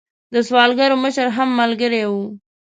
د 0.33 0.35
سوداګرو 0.47 0.95
مشر 1.03 1.27
هم 1.37 1.49
ملګری 1.59 2.03
وو. 2.07 2.23